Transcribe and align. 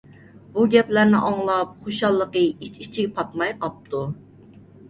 بۇ 0.53 0.63
گەپلەرنى 0.75 1.19
ئاڭلاپ، 1.27 1.75
خۇشاللىقى 1.83 2.43
ئىچ- 2.47 2.81
ئىچىگە 2.87 3.15
پاتماي 3.21 3.55
قاپتۇ. 3.67 4.03